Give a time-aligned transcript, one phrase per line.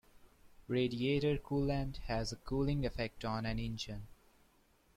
[0.67, 4.07] Radiator coolant has a cooling effect on an Engine.